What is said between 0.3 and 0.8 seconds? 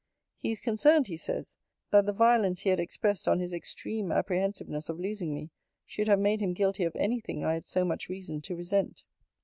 He is